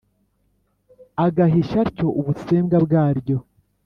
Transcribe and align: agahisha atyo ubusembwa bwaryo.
agahisha 1.25 1.77
atyo 1.87 2.07
ubusembwa 2.19 2.77
bwaryo. 2.85 3.37